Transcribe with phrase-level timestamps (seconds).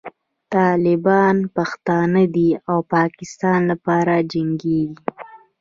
[0.53, 4.99] طالبان پښتانه دي او د پاکستان لپاره جنګېږي.